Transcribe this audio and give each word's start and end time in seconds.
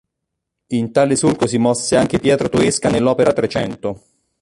In 0.69 0.91
tale 0.91 1.15
solco 1.15 1.45
si 1.45 1.59
mosse 1.59 1.95
anche 1.95 2.17
Pietro 2.17 2.49
Toesca 2.49 2.89
nell'opera 2.89 3.33
"Trecento". 3.33 4.01